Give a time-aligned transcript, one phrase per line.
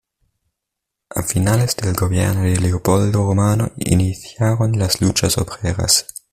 [1.11, 6.07] A finales del gobierno de Leopoldo Romano, iniciaron las luchas obreras.